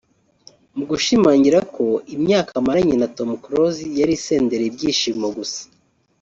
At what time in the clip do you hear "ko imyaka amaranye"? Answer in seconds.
1.75-2.95